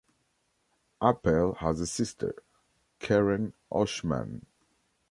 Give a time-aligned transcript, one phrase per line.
[0.99, 2.33] Appel has a sister,
[2.97, 4.45] Karen Oshman.